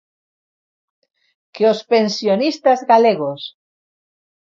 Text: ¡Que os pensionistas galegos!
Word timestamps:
¡Que 1.53 1.63
os 1.73 1.79
pensionistas 1.91 2.79
galegos! 2.91 3.41